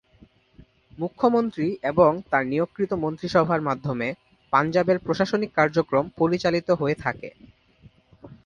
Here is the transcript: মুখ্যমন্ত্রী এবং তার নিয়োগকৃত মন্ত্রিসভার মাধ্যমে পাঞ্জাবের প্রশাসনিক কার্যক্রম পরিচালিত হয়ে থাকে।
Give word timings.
মুখ্যমন্ত্রী 0.97 1.67
এবং 1.83 2.11
তার 2.29 2.43
নিয়োগকৃত 2.47 2.91
মন্ত্রিসভার 3.03 3.61
মাধ্যমে 3.61 4.07
পাঞ্জাবের 4.53 4.97
প্রশাসনিক 4.99 5.51
কার্যক্রম 5.55 6.05
পরিচালিত 6.17 6.67
হয়ে 6.71 6.95
থাকে। 6.95 7.29